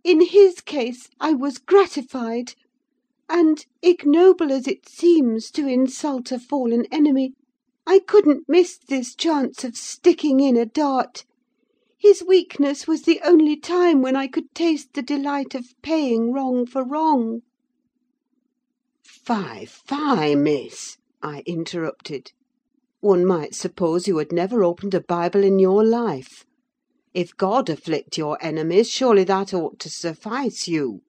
In 0.06 0.20
his 0.20 0.60
case 0.60 1.08
I 1.18 1.32
was 1.32 1.58
gratified; 1.58 2.54
and, 3.28 3.66
ignoble 3.82 4.52
as 4.52 4.68
it 4.68 4.88
seems 4.88 5.50
to 5.50 5.66
insult 5.66 6.30
a 6.30 6.38
fallen 6.38 6.86
enemy, 6.92 7.32
I 7.88 7.98
couldn't 7.98 8.48
miss 8.48 8.78
this 8.78 9.16
chance 9.16 9.64
of 9.64 9.76
sticking 9.76 10.38
in 10.38 10.56
a 10.56 10.64
dart: 10.64 11.24
his 11.98 12.22
weakness 12.22 12.86
was 12.86 13.02
the 13.02 13.20
only 13.24 13.56
time 13.56 14.00
when 14.00 14.14
I 14.14 14.28
could 14.28 14.54
taste 14.54 14.94
the 14.94 15.02
delight 15.02 15.56
of 15.56 15.74
paying 15.82 16.32
wrong 16.32 16.66
for 16.66 16.84
wrong. 16.84 17.40
"Fie, 19.04 19.64
fie, 19.66 20.36
Miss!" 20.36 20.98
I 21.20 21.42
interrupted. 21.46 22.30
"One 23.00 23.26
might 23.26 23.56
suppose 23.56 24.06
you 24.06 24.18
had 24.18 24.30
never 24.30 24.62
opened 24.62 24.94
a 24.94 25.00
Bible 25.00 25.42
in 25.42 25.58
your 25.58 25.82
life. 25.84 26.44
If 27.16 27.34
God 27.34 27.70
afflict 27.70 28.18
your 28.18 28.36
enemies, 28.42 28.90
surely 28.90 29.24
that 29.24 29.54
ought 29.54 29.78
to 29.78 29.88
suffice 29.88 30.68
you. 30.68 31.00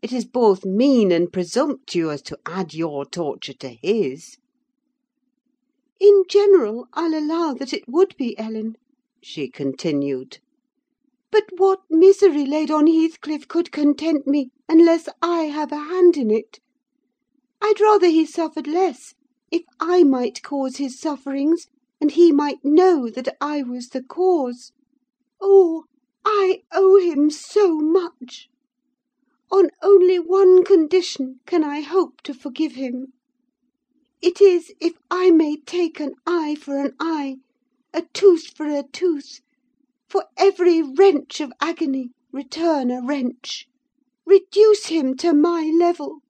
It 0.00 0.12
is 0.12 0.24
both 0.24 0.64
mean 0.64 1.10
and 1.10 1.32
presumptuous 1.32 2.22
to 2.22 2.38
add 2.46 2.72
your 2.72 3.04
torture 3.04 3.54
to 3.54 3.70
his." 3.70 4.36
"In 5.98 6.22
general, 6.28 6.86
I'll 6.92 7.18
allow 7.18 7.52
that 7.54 7.72
it 7.72 7.88
would 7.88 8.16
be, 8.16 8.38
Ellen," 8.38 8.76
she 9.20 9.48
continued. 9.48 10.38
"But 11.32 11.46
what 11.56 11.80
misery 11.90 12.46
laid 12.46 12.70
on 12.70 12.86
Heathcliff 12.86 13.48
could 13.48 13.72
content 13.72 14.28
me, 14.28 14.52
unless 14.68 15.08
I 15.20 15.46
have 15.46 15.72
a 15.72 15.78
hand 15.90 16.16
in 16.16 16.30
it? 16.30 16.60
I'd 17.60 17.80
rather 17.80 18.06
he 18.06 18.24
suffered 18.24 18.68
less, 18.68 19.14
if 19.50 19.64
I 19.80 20.04
might 20.04 20.44
cause 20.44 20.76
his 20.76 20.96
sufferings, 21.00 21.66
and 22.00 22.12
he 22.12 22.30
might 22.30 22.64
know 22.64 23.10
that 23.10 23.36
I 23.40 23.64
was 23.64 23.88
the 23.88 24.04
cause. 24.04 24.70
Oh, 25.40 25.82
I 26.24 26.62
owe 26.70 26.96
him 27.00 27.28
so 27.28 27.80
much! 27.80 28.48
On 29.50 29.68
only 29.82 30.20
one 30.20 30.62
condition 30.62 31.40
can 31.44 31.64
I 31.64 31.80
hope 31.80 32.20
to 32.22 32.32
forgive 32.32 32.74
him. 32.76 33.14
It 34.22 34.40
is, 34.40 34.72
if 34.80 34.92
I 35.10 35.32
may 35.32 35.56
take 35.56 35.98
an 35.98 36.14
eye 36.24 36.54
for 36.54 36.76
an 36.76 36.94
eye, 37.00 37.38
a 37.92 38.02
tooth 38.14 38.56
for 38.56 38.66
a 38.66 38.84
tooth: 38.84 39.40
for 40.08 40.26
every 40.36 40.82
wrench 40.82 41.40
of 41.40 41.52
agony 41.60 42.12
return 42.30 42.92
a 42.92 43.02
wrench. 43.04 43.66
Reduce 44.24 44.86
him 44.86 45.16
to 45.16 45.32
my 45.32 45.64
level. 45.64 46.20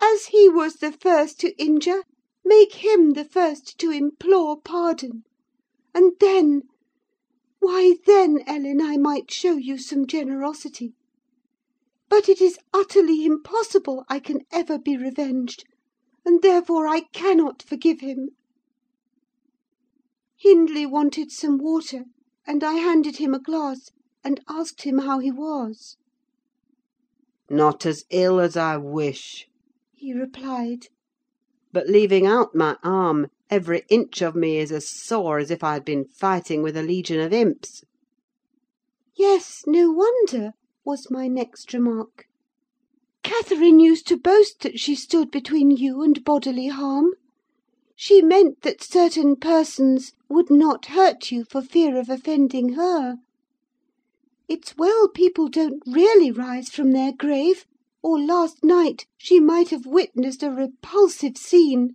As 0.00 0.28
he 0.28 0.48
was 0.48 0.76
the 0.76 0.92
first 0.92 1.38
to 1.40 1.54
injure, 1.62 2.04
make 2.46 2.76
him 2.76 3.10
the 3.10 3.26
first 3.26 3.76
to 3.80 3.90
implore 3.90 4.58
pardon; 4.58 5.24
and 5.94 6.14
then 6.18 6.62
why, 7.62 7.94
then, 8.06 8.40
Ellen, 8.44 8.80
I 8.80 8.96
might 8.96 9.30
show 9.30 9.52
you 9.52 9.78
some 9.78 10.04
generosity. 10.04 10.94
But 12.08 12.28
it 12.28 12.40
is 12.40 12.58
utterly 12.74 13.24
impossible 13.24 14.04
I 14.08 14.18
can 14.18 14.40
ever 14.50 14.80
be 14.80 14.96
revenged, 14.96 15.64
and 16.24 16.42
therefore 16.42 16.88
I 16.88 17.02
cannot 17.12 17.62
forgive 17.62 18.00
him." 18.00 18.30
Hindley 20.36 20.86
wanted 20.86 21.30
some 21.30 21.56
water, 21.56 22.06
and 22.44 22.64
I 22.64 22.74
handed 22.74 23.18
him 23.18 23.32
a 23.32 23.38
glass, 23.38 23.92
and 24.24 24.40
asked 24.48 24.82
him 24.82 24.98
how 24.98 25.20
he 25.20 25.30
was. 25.30 25.96
"Not 27.48 27.86
as 27.86 28.04
ill 28.10 28.40
as 28.40 28.56
I 28.56 28.76
wish," 28.76 29.46
he 29.92 30.12
replied. 30.12 30.88
"But 31.72 31.88
leaving 31.88 32.26
out 32.26 32.56
my 32.56 32.76
arm, 32.82 33.28
every 33.50 33.84
inch 33.88 34.22
of 34.22 34.36
me 34.36 34.58
is 34.58 34.70
as 34.70 34.88
sore 34.88 35.38
as 35.38 35.50
if 35.50 35.64
I 35.64 35.74
had 35.74 35.84
been 35.84 36.04
fighting 36.04 36.62
with 36.62 36.76
a 36.76 36.82
legion 36.82 37.18
of 37.18 37.32
imps." 37.32 37.82
"Yes, 39.16 39.64
no 39.66 39.90
wonder," 39.90 40.52
was 40.84 41.10
my 41.10 41.26
next 41.26 41.72
remark. 41.72 42.26
"Catherine 43.22 43.80
used 43.80 44.06
to 44.06 44.16
boast 44.16 44.60
that 44.60 44.78
she 44.78 44.94
stood 44.94 45.30
between 45.30 45.70
you 45.70 46.02
and 46.02 46.24
bodily 46.24 46.68
harm. 46.68 47.14
She 47.96 48.22
meant 48.22 48.62
that 48.62 48.82
certain 48.82 49.36
persons 49.36 50.12
would 50.28 50.50
not 50.50 50.86
hurt 50.86 51.30
you 51.30 51.44
for 51.44 51.62
fear 51.62 51.98
of 51.98 52.08
offending 52.08 52.74
her. 52.74 53.16
It's 54.48 54.76
well 54.76 55.08
people 55.08 55.48
don't 55.48 55.82
really 55.86 56.30
rise 56.30 56.68
from 56.68 56.92
their 56.92 57.12
grave, 57.12 57.64
or 58.02 58.20
last 58.20 58.64
night 58.64 59.06
she 59.16 59.40
might 59.40 59.70
have 59.70 59.86
witnessed 59.86 60.42
a 60.42 60.50
repulsive 60.50 61.36
scene. 61.36 61.94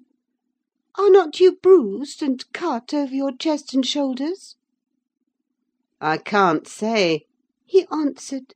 Are 1.00 1.12
not 1.12 1.40
you 1.40 1.52
bruised 1.58 2.24
and 2.24 2.44
cut 2.54 2.92
over 2.92 3.14
your 3.14 3.32
chest 3.32 3.72
and 3.76 3.86
shoulders?" 3.86 4.56
"I 6.02 6.18
can't 6.18 6.68
say," 6.68 7.28
he 7.68 7.86
answered. 7.92 8.56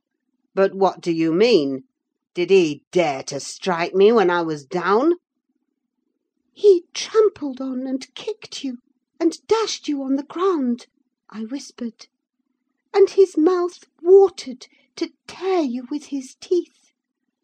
"But 0.52 0.74
what 0.74 1.00
do 1.00 1.12
you 1.12 1.32
mean? 1.32 1.84
Did 2.34 2.50
he 2.50 2.82
dare 2.90 3.22
to 3.28 3.38
strike 3.38 3.94
me 3.94 4.10
when 4.10 4.28
I 4.28 4.42
was 4.42 4.64
down?" 4.66 5.12
"He 6.52 6.86
trampled 6.92 7.60
on 7.60 7.86
and 7.86 8.12
kicked 8.16 8.64
you, 8.64 8.78
and 9.20 9.38
dashed 9.46 9.86
you 9.86 10.02
on 10.02 10.16
the 10.16 10.24
ground," 10.24 10.86
I 11.30 11.42
whispered; 11.44 12.08
"and 12.92 13.08
his 13.10 13.36
mouth 13.38 13.84
watered 14.02 14.66
to 14.96 15.12
tear 15.28 15.60
you 15.62 15.86
with 15.92 16.06
his 16.06 16.34
teeth, 16.40 16.90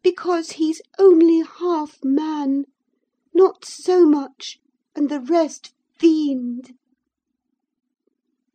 because 0.03 0.51
he's 0.59 0.81
only 0.97 1.39
half 1.39 2.03
man: 2.03 2.65
not 3.33 3.63
so 3.63 4.05
much, 4.05 4.59
and 4.95 5.07
the 5.07 5.19
rest 5.19 5.71
fiend." 5.99 6.73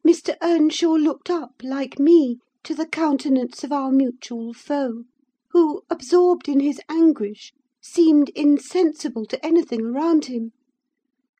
Mr. 0.05 0.37
Earnshaw 0.43 0.95
looked 0.95 1.31
up, 1.31 1.62
like 1.62 2.00
me, 2.00 2.41
to 2.64 2.75
the 2.75 2.88
countenance 2.88 3.62
of 3.62 3.71
our 3.71 3.93
mutual 3.93 4.53
foe, 4.53 5.05
who, 5.53 5.83
absorbed 5.88 6.49
in 6.49 6.59
his 6.59 6.81
anguish, 6.88 7.53
seemed 7.81 8.31
insensible 8.31 9.25
to 9.26 9.47
anything 9.47 9.83
around 9.83 10.25
him. 10.25 10.50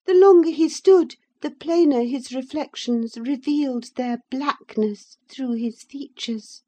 The 0.06 0.14
longer 0.14 0.50
he 0.50 0.68
stood, 0.68 1.16
the 1.40 1.50
plainer 1.50 2.04
his 2.04 2.32
reflections 2.32 3.18
revealed 3.18 3.96
their 3.96 4.18
blackness 4.30 5.16
through 5.28 5.54
his 5.54 5.82
features. 5.82 6.62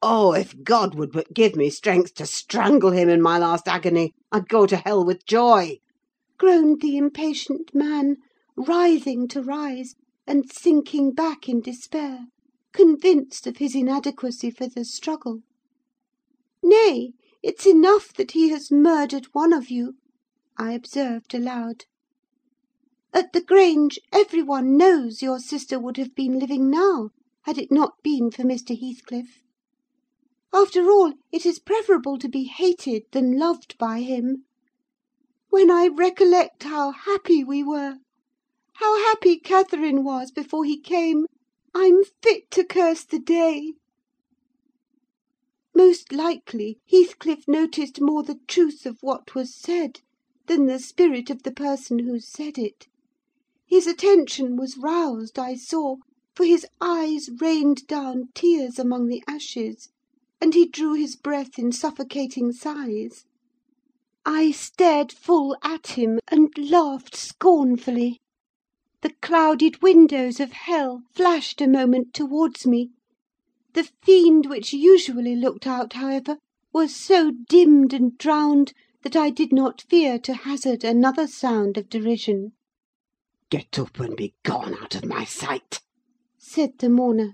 Oh, 0.00 0.34
if 0.34 0.62
God 0.62 0.94
would 0.94 1.10
but 1.10 1.34
give 1.34 1.56
me 1.56 1.68
strength 1.68 2.14
to 2.14 2.26
strangle 2.26 2.92
him 2.92 3.08
in 3.08 3.20
my 3.20 3.38
last 3.38 3.66
agony, 3.66 4.12
I'd 4.30 4.48
go 4.48 4.66
to 4.66 4.76
hell 4.76 5.04
with 5.04 5.26
joy!" 5.26 5.80
Groaned 6.40 6.80
the 6.80 6.96
impatient 6.96 7.74
man, 7.74 8.16
writhing 8.56 9.28
to 9.28 9.42
rise, 9.42 9.94
and 10.26 10.50
sinking 10.50 11.12
back 11.12 11.50
in 11.50 11.60
despair, 11.60 12.28
convinced 12.72 13.46
of 13.46 13.58
his 13.58 13.74
inadequacy 13.74 14.50
for 14.50 14.66
the 14.66 14.82
struggle. 14.82 15.42
"Nay, 16.62 17.12
it's 17.42 17.66
enough 17.66 18.14
that 18.14 18.30
he 18.30 18.48
has 18.48 18.72
murdered 18.72 19.26
one 19.34 19.52
of 19.52 19.68
you," 19.70 19.96
I 20.56 20.72
observed 20.72 21.34
aloud. 21.34 21.84
"At 23.12 23.34
the 23.34 23.42
Grange, 23.42 24.00
every 24.10 24.42
one 24.42 24.78
knows 24.78 25.20
your 25.20 25.40
sister 25.40 25.78
would 25.78 25.98
have 25.98 26.14
been 26.14 26.38
living 26.38 26.70
now, 26.70 27.10
had 27.42 27.58
it 27.58 27.70
not 27.70 28.02
been 28.02 28.30
for 28.30 28.44
Mr. 28.44 28.74
Heathcliff. 28.74 29.42
After 30.54 30.90
all, 30.90 31.12
it 31.30 31.44
is 31.44 31.58
preferable 31.58 32.16
to 32.16 32.30
be 32.30 32.44
hated 32.44 33.02
than 33.12 33.38
loved 33.38 33.76
by 33.76 34.00
him. 34.00 34.46
When 35.50 35.68
I 35.68 35.88
recollect 35.88 36.62
how 36.62 36.92
happy 36.92 37.42
we 37.42 37.64
were, 37.64 37.96
how 38.74 38.98
happy 39.06 39.36
Catherine 39.36 40.04
was 40.04 40.30
before 40.30 40.64
he 40.64 40.78
came, 40.78 41.26
I'm 41.74 42.04
fit 42.22 42.52
to 42.52 42.62
curse 42.62 43.04
the 43.04 43.18
day. 43.18 43.74
Most 45.74 46.12
likely, 46.12 46.78
Heathcliff 46.88 47.48
noticed 47.48 48.00
more 48.00 48.22
the 48.22 48.38
truth 48.46 48.86
of 48.86 49.02
what 49.02 49.34
was 49.34 49.52
said 49.52 50.02
than 50.46 50.66
the 50.66 50.78
spirit 50.78 51.30
of 51.30 51.42
the 51.42 51.52
person 51.52 52.00
who 52.00 52.20
said 52.20 52.56
it. 52.56 52.86
His 53.66 53.88
attention 53.88 54.56
was 54.56 54.78
roused, 54.78 55.36
I 55.36 55.56
saw, 55.56 55.96
for 56.32 56.44
his 56.44 56.64
eyes 56.80 57.28
rained 57.40 57.88
down 57.88 58.28
tears 58.34 58.78
among 58.78 59.08
the 59.08 59.24
ashes, 59.26 59.88
and 60.40 60.54
he 60.54 60.68
drew 60.68 60.94
his 60.94 61.16
breath 61.16 61.58
in 61.58 61.72
suffocating 61.72 62.52
sighs. 62.52 63.24
I 64.26 64.50
stared 64.50 65.12
full 65.12 65.56
at 65.62 65.96
him, 65.96 66.20
and 66.28 66.52
laughed 66.58 67.16
scornfully. 67.16 68.20
The 69.00 69.14
clouded 69.22 69.80
windows 69.80 70.40
of 70.40 70.52
hell 70.52 71.04
flashed 71.14 71.62
a 71.62 71.66
moment 71.66 72.12
towards 72.12 72.66
me. 72.66 72.90
The 73.72 73.88
fiend 74.02 74.44
which 74.44 74.74
usually 74.74 75.34
looked 75.34 75.66
out, 75.66 75.94
however, 75.94 76.36
was 76.70 76.94
so 76.94 77.32
dimmed 77.48 77.94
and 77.94 78.18
drowned 78.18 78.74
that 79.04 79.16
I 79.16 79.30
did 79.30 79.54
not 79.54 79.80
fear 79.88 80.18
to 80.18 80.34
hazard 80.34 80.84
another 80.84 81.26
sound 81.26 81.78
of 81.78 81.88
derision. 81.88 82.52
"Get 83.48 83.78
up 83.78 83.98
and 84.00 84.14
be 84.18 84.34
gone 84.42 84.74
out 84.74 84.94
of 84.94 85.06
my 85.06 85.24
sight!" 85.24 85.80
said 86.36 86.76
the 86.76 86.90
mourner. 86.90 87.32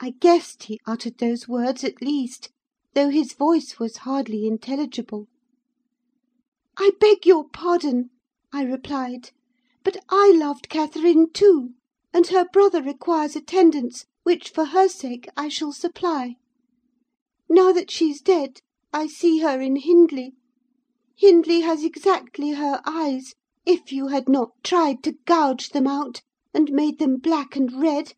I 0.00 0.10
guessed 0.10 0.64
he 0.64 0.80
uttered 0.84 1.16
those 1.16 1.48
words, 1.48 1.82
at 1.82 2.02
least, 2.02 2.50
though 2.92 3.08
his 3.08 3.32
voice 3.32 3.78
was 3.78 3.96
hardly 4.04 4.46
intelligible. 4.46 5.28
"I 6.80 6.92
beg 7.00 7.26
your 7.26 7.48
pardon," 7.48 8.10
I 8.52 8.62
replied. 8.62 9.30
But 9.82 9.96
I 10.10 10.30
loved 10.32 10.68
Catherine 10.68 11.32
too, 11.32 11.70
and 12.14 12.24
her 12.28 12.46
brother 12.52 12.80
requires 12.80 13.34
attendance, 13.34 14.06
which, 14.22 14.50
for 14.50 14.66
her 14.66 14.88
sake, 14.88 15.28
I 15.36 15.48
shall 15.48 15.72
supply. 15.72 16.36
Now 17.48 17.72
that 17.72 17.90
she's 17.90 18.20
dead, 18.20 18.60
I 18.92 19.08
see 19.08 19.38
her 19.40 19.60
in 19.60 19.74
Hindley. 19.74 20.34
Hindley 21.16 21.62
has 21.62 21.82
exactly 21.82 22.52
her 22.52 22.80
eyes, 22.86 23.34
if 23.66 23.90
you 23.90 24.06
had 24.06 24.28
not 24.28 24.52
tried 24.62 25.02
to 25.02 25.16
gouge 25.26 25.70
them 25.70 25.88
out, 25.88 26.22
and 26.54 26.70
made 26.70 27.00
them 27.00 27.16
black 27.16 27.56
and 27.56 27.72
red; 27.72 28.12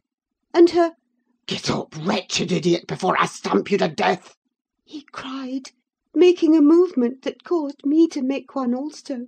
and 0.52 0.68
her—" 0.72 0.96
"Get 1.46 1.70
up, 1.70 1.96
wretched 1.96 2.52
idiot, 2.52 2.86
before 2.86 3.18
I 3.18 3.24
stamp 3.24 3.70
you 3.70 3.78
to 3.78 3.88
death!" 3.88 4.36
he 4.84 5.06
cried, 5.12 5.70
making 6.12 6.56
a 6.56 6.60
movement 6.60 7.22
that 7.22 7.44
caused 7.44 7.86
me 7.86 8.08
to 8.08 8.20
make 8.20 8.56
one 8.56 8.74
also. 8.74 9.26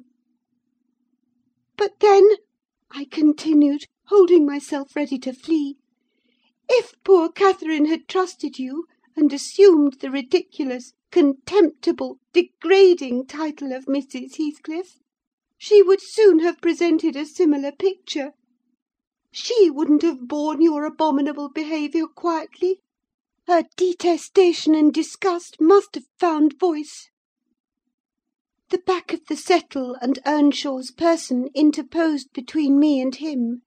"But 1.76 2.00
then," 2.00 2.28
I 2.90 3.04
continued, 3.04 3.84
holding 4.06 4.44
myself 4.44 4.96
ready 4.96 5.16
to 5.20 5.32
flee, 5.32 5.76
"if 6.68 6.94
poor 7.04 7.28
Catherine 7.30 7.84
had 7.84 8.08
trusted 8.08 8.58
you, 8.58 8.86
and 9.14 9.32
assumed 9.32 10.00
the 10.00 10.10
ridiculous, 10.10 10.92
contemptible, 11.12 12.18
degrading 12.32 13.26
title 13.26 13.72
of 13.72 13.84
Mrs. 13.84 14.34
Heathcliff, 14.38 14.98
she 15.56 15.84
would 15.84 16.00
soon 16.02 16.40
have 16.40 16.60
presented 16.60 17.14
a 17.14 17.24
similar 17.24 17.70
picture. 17.70 18.32
She 19.30 19.70
wouldn't 19.70 20.02
have 20.02 20.26
borne 20.26 20.60
your 20.60 20.84
abominable 20.84 21.48
behaviour 21.48 22.08
quietly: 22.08 22.80
her 23.52 23.64
detestation 23.76 24.74
and 24.74 24.94
disgust 24.94 25.58
must 25.60 25.94
have 25.94 26.06
found 26.18 26.58
voice. 26.58 27.10
The 28.70 28.78
back 28.78 29.12
of 29.12 29.26
the 29.28 29.36
settle 29.36 29.94
and 30.00 30.18
Earnshaw's 30.24 30.90
person 30.90 31.50
interposed 31.54 32.32
between 32.32 32.78
me 32.78 32.98
and 32.98 33.14
him; 33.14 33.60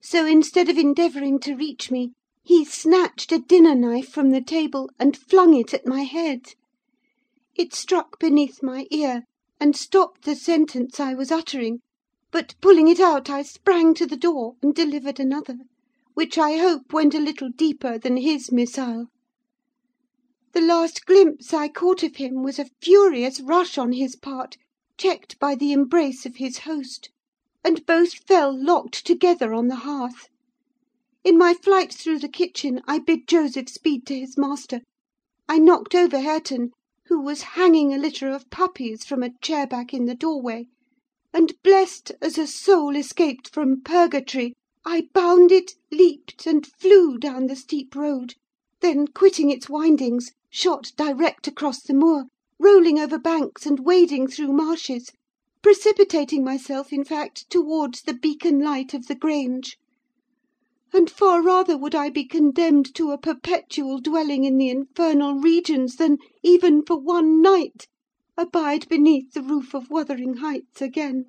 so, 0.00 0.24
instead 0.26 0.68
of 0.68 0.78
endeavouring 0.78 1.40
to 1.40 1.56
reach 1.56 1.90
me, 1.90 2.12
he 2.44 2.64
snatched 2.64 3.32
a 3.32 3.40
dinner 3.40 3.74
knife 3.74 4.08
from 4.08 4.30
the 4.30 4.40
table, 4.40 4.88
and 4.96 5.16
flung 5.16 5.54
it 5.54 5.74
at 5.74 5.88
my 5.88 6.02
head. 6.04 6.42
It 7.56 7.74
struck 7.74 8.20
beneath 8.20 8.62
my 8.62 8.86
ear, 8.92 9.24
and 9.58 9.74
stopped 9.74 10.22
the 10.22 10.36
sentence 10.36 11.00
I 11.00 11.14
was 11.14 11.32
uttering; 11.32 11.80
but, 12.30 12.54
pulling 12.60 12.86
it 12.86 13.00
out, 13.00 13.28
I 13.28 13.42
sprang 13.42 13.92
to 13.94 14.06
the 14.06 14.16
door, 14.16 14.54
and 14.62 14.72
delivered 14.72 15.18
another, 15.18 15.56
which 16.14 16.38
I 16.38 16.58
hope 16.58 16.92
went 16.92 17.12
a 17.12 17.18
little 17.18 17.48
deeper 17.50 17.98
than 17.98 18.18
his 18.18 18.52
missile. 18.52 19.08
The 20.52 20.60
last 20.60 21.06
glimpse 21.06 21.52
I 21.52 21.66
caught 21.66 22.04
of 22.04 22.18
him 22.18 22.44
was 22.44 22.60
a 22.60 22.70
furious 22.80 23.40
rush 23.40 23.76
on 23.76 23.90
his 23.90 24.14
part, 24.14 24.56
checked 24.96 25.40
by 25.40 25.56
the 25.56 25.72
embrace 25.72 26.24
of 26.24 26.36
his 26.36 26.58
host; 26.58 27.10
and 27.64 27.84
both 27.84 28.14
fell 28.28 28.56
locked 28.56 29.04
together 29.04 29.52
on 29.52 29.66
the 29.66 29.74
hearth. 29.82 30.28
In 31.24 31.36
my 31.36 31.52
flight 31.52 31.92
through 31.92 32.20
the 32.20 32.28
kitchen, 32.28 32.80
I 32.86 33.00
bid 33.00 33.26
Joseph 33.26 33.68
speed 33.68 34.06
to 34.06 34.16
his 34.16 34.38
master. 34.38 34.82
I 35.48 35.58
knocked 35.58 35.96
over 35.96 36.20
Hareton, 36.20 36.70
who 37.06 37.20
was 37.20 37.42
hanging 37.58 37.92
a 37.92 37.98
litter 37.98 38.28
of 38.30 38.48
puppies 38.48 39.02
from 39.04 39.24
a 39.24 39.36
chair 39.42 39.66
back 39.66 39.92
in 39.92 40.04
the 40.04 40.14
doorway; 40.14 40.68
and, 41.34 41.60
blessed 41.64 42.12
as 42.22 42.38
a 42.38 42.46
soul 42.46 42.94
escaped 42.94 43.52
from 43.52 43.82
purgatory, 43.82 44.54
I 44.84 45.08
bounded, 45.12 45.72
leaped, 45.90 46.46
and 46.46 46.64
flew 46.64 47.18
down 47.18 47.48
the 47.48 47.56
steep 47.56 47.96
road; 47.96 48.36
then, 48.82 49.06
quitting 49.06 49.48
its 49.48 49.70
windings, 49.70 50.32
shot 50.50 50.92
direct 50.98 51.48
across 51.48 51.80
the 51.80 51.94
moor, 51.94 52.26
rolling 52.60 52.98
over 52.98 53.18
banks 53.18 53.64
and 53.64 53.80
wading 53.80 54.26
through 54.26 54.52
marshes; 54.52 55.10
precipitating 55.62 56.44
myself, 56.44 56.92
in 56.92 57.02
fact, 57.02 57.48
towards 57.48 58.02
the 58.02 58.12
beacon 58.12 58.58
light 58.60 58.92
of 58.92 59.06
the 59.06 59.14
Grange. 59.14 59.78
And 60.92 61.08
far 61.08 61.40
rather 61.40 61.78
would 61.78 61.94
I 61.94 62.10
be 62.10 62.26
condemned 62.26 62.94
to 62.96 63.12
a 63.12 63.18
perpetual 63.18 63.98
dwelling 63.98 64.44
in 64.44 64.58
the 64.58 64.68
infernal 64.68 65.36
regions 65.36 65.96
than, 65.96 66.18
even 66.42 66.82
for 66.84 66.98
one 66.98 67.40
night, 67.40 67.88
abide 68.36 68.86
beneath 68.90 69.32
the 69.32 69.40
roof 69.40 69.72
of 69.72 69.88
Wuthering 69.88 70.34
Heights 70.34 70.82
again. 70.82 71.24